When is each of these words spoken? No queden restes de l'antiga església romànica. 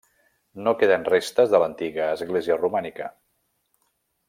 No 0.67 0.71
queden 0.83 1.05
restes 1.09 1.51
de 1.51 1.61
l'antiga 1.65 2.09
església 2.15 2.59
romànica. 2.65 3.13